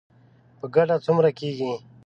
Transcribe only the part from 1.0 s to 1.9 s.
څومره کیږي؟